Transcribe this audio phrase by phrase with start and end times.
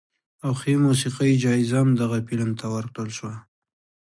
[0.45, 3.35] او ښې موسیقۍ جایزه هم دغه فلم ته ورکړل شوه.